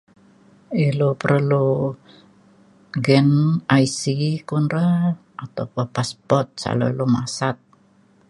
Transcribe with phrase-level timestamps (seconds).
[0.87, 1.67] ilu perlu
[3.05, 3.29] gin
[3.83, 3.99] IC
[4.47, 4.87] kun re
[5.43, 7.57] atau pa passport salau lu masat.